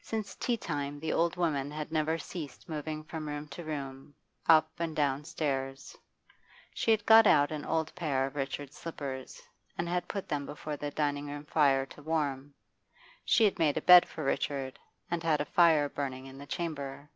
[0.00, 4.12] Since tea time the old woman had never ceased moving from room to room,
[4.48, 5.96] up and down stairs.
[6.74, 9.40] She had got out an old pair of Richard's slippers,
[9.76, 12.54] and had put them before the dining room fire to warm.
[13.24, 14.80] She had made a bed for Richard,
[15.12, 17.08] and had a fire burning in the chamber.